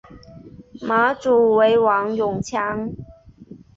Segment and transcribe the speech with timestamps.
[0.81, 2.89] 马主为王永强。